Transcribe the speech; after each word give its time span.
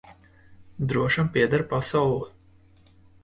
Drošam 0.91 1.29
pieder 1.35 1.65
pasaule. 1.75 2.33